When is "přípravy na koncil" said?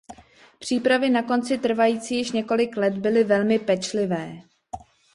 0.59-1.59